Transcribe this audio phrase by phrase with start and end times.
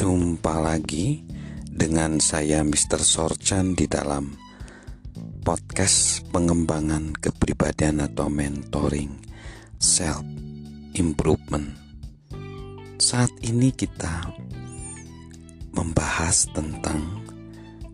[0.00, 1.20] Jumpa lagi
[1.68, 3.04] dengan saya Mr.
[3.04, 4.32] Sorchan di dalam
[5.44, 9.12] podcast pengembangan kepribadian atau mentoring
[9.76, 10.24] self
[10.96, 11.76] improvement.
[12.96, 14.24] Saat ini kita
[15.76, 17.20] membahas tentang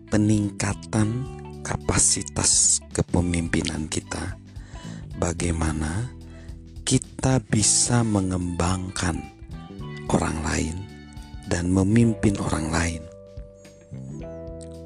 [0.07, 1.27] peningkatan
[1.59, 4.39] kapasitas kepemimpinan kita.
[5.19, 6.07] Bagaimana
[6.87, 9.19] kita bisa mengembangkan
[10.07, 10.86] orang lain
[11.47, 13.03] dan memimpin orang lain.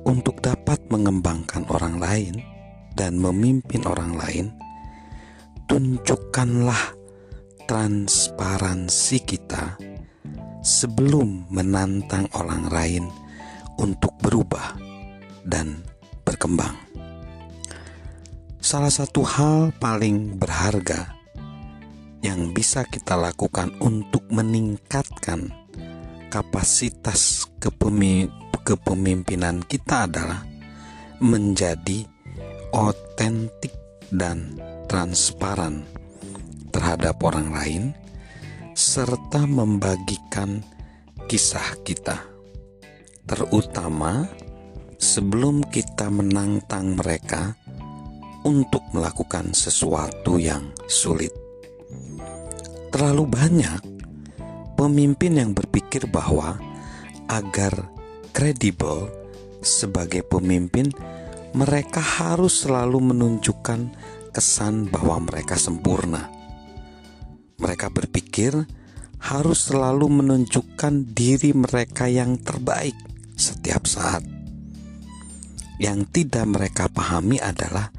[0.02, 2.36] Untuk dapat mengembangkan orang lain
[2.98, 4.46] dan memimpin orang lain,
[5.70, 6.98] tunjukkanlah
[7.70, 9.78] transparansi kita
[10.62, 13.04] sebelum menantang orang lain
[13.82, 14.78] untuk berubah
[15.46, 15.82] dan
[16.22, 16.78] berkembang.
[18.62, 21.18] Salah satu hal paling berharga
[22.22, 25.50] yang bisa kita lakukan untuk meningkatkan
[26.32, 27.44] kapasitas
[28.64, 30.48] kepemimpinan kita adalah
[31.20, 32.08] menjadi
[32.72, 33.76] otentik
[34.08, 34.56] dan
[34.88, 35.84] transparan
[36.72, 37.84] terhadap orang lain,
[38.72, 40.64] serta membagikan
[41.28, 42.24] kisah kita,
[43.28, 44.24] terutama
[44.96, 47.60] sebelum kita menantang mereka
[48.48, 51.36] untuk melakukan sesuatu yang sulit.
[52.92, 53.91] Terlalu banyak
[54.82, 56.58] pemimpin yang berpikir bahwa
[57.30, 57.94] agar
[58.34, 59.14] kredibel
[59.62, 60.90] sebagai pemimpin,
[61.54, 63.94] mereka harus selalu menunjukkan
[64.34, 66.34] kesan bahwa mereka sempurna.
[67.62, 68.58] Mereka berpikir
[69.22, 72.98] harus selalu menunjukkan diri mereka yang terbaik
[73.38, 74.26] setiap saat.
[75.78, 77.94] Yang tidak mereka pahami adalah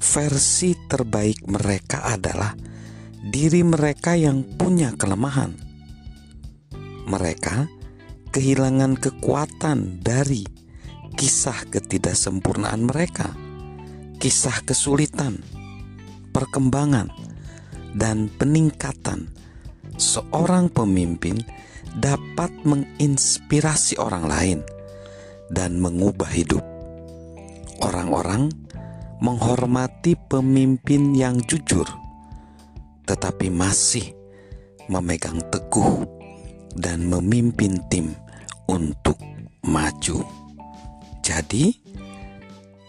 [0.00, 2.56] versi terbaik mereka adalah
[3.20, 5.71] diri mereka yang punya kelemahan.
[7.12, 7.68] Mereka
[8.32, 10.48] kehilangan kekuatan dari
[11.12, 13.36] kisah ketidaksempurnaan mereka,
[14.16, 15.44] kisah kesulitan,
[16.32, 17.12] perkembangan,
[17.92, 19.28] dan peningkatan.
[20.00, 21.36] Seorang pemimpin
[22.00, 24.58] dapat menginspirasi orang lain
[25.52, 26.64] dan mengubah hidup.
[27.84, 28.48] Orang-orang
[29.20, 31.84] menghormati pemimpin yang jujur
[33.06, 34.14] tetapi masih
[34.88, 36.21] memegang teguh
[36.76, 38.14] dan memimpin tim
[38.68, 39.18] untuk
[39.66, 40.24] maju.
[41.22, 41.72] Jadi,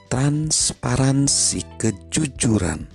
[0.10, 2.86] transparansi kejujuran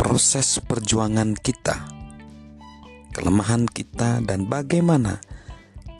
[0.00, 1.76] proses perjuangan kita,
[3.12, 5.20] kelemahan kita, dan bagaimana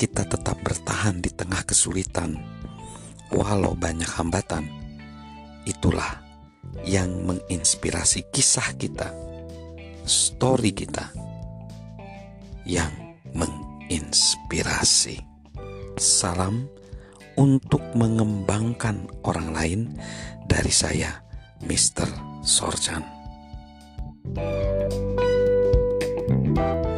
[0.00, 2.40] kita tetap bertahan di tengah kesulitan,
[3.28, 4.64] walau banyak hambatan.
[5.68, 6.24] Itulah
[6.88, 9.12] yang menginspirasi kisah kita
[10.10, 11.12] story kita
[12.66, 12.90] yang
[13.90, 15.18] inspirasi.
[15.98, 16.70] Salam
[17.36, 19.80] untuk mengembangkan orang lain
[20.46, 21.20] dari saya,
[21.66, 22.08] Mr.
[22.40, 23.04] Sorjan.
[26.30, 26.89] thank you